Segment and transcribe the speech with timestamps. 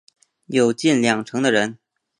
[0.47, 1.77] 有近两成的人